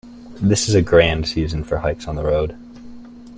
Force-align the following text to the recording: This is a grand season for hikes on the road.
This 0.41 0.67
is 0.67 0.73
a 0.73 0.81
grand 0.81 1.27
season 1.27 1.63
for 1.63 1.77
hikes 1.77 2.07
on 2.07 2.15
the 2.15 2.23
road. 2.23 2.57